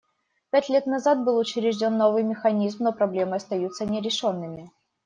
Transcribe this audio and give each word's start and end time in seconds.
Пять 0.49 0.67
лет 0.69 0.87
назад 0.87 1.23
был 1.23 1.37
учрежден 1.37 1.95
новый 1.95 2.23
механизм, 2.23 2.85
но 2.85 2.91
проблемы 2.91 3.35
остаются 3.35 3.85
нерешенными. 3.85 4.71